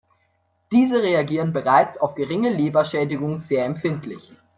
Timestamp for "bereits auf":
1.53-2.15